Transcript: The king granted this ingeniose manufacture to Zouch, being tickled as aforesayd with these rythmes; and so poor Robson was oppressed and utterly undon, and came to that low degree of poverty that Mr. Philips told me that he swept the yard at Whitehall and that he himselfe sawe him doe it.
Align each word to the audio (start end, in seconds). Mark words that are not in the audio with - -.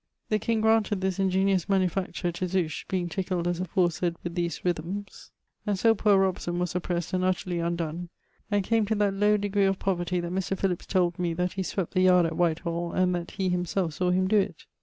The 0.29 0.39
king 0.39 0.61
granted 0.61 0.99
this 1.01 1.19
ingeniose 1.19 1.69
manufacture 1.69 2.31
to 2.31 2.47
Zouch, 2.47 2.87
being 2.87 3.07
tickled 3.07 3.47
as 3.47 3.59
aforesayd 3.59 4.15
with 4.23 4.33
these 4.33 4.65
rythmes; 4.65 5.29
and 5.67 5.77
so 5.77 5.93
poor 5.93 6.17
Robson 6.17 6.57
was 6.57 6.73
oppressed 6.75 7.13
and 7.13 7.23
utterly 7.23 7.57
undon, 7.59 8.09
and 8.49 8.63
came 8.63 8.87
to 8.87 8.95
that 8.95 9.13
low 9.13 9.37
degree 9.37 9.65
of 9.65 9.77
poverty 9.77 10.19
that 10.19 10.31
Mr. 10.31 10.57
Philips 10.57 10.87
told 10.87 11.19
me 11.19 11.35
that 11.35 11.53
he 11.53 11.61
swept 11.61 11.93
the 11.93 12.01
yard 12.01 12.25
at 12.25 12.35
Whitehall 12.35 12.93
and 12.93 13.13
that 13.13 13.29
he 13.29 13.49
himselfe 13.51 13.93
sawe 13.93 14.09
him 14.09 14.27
doe 14.27 14.37
it. 14.39 14.65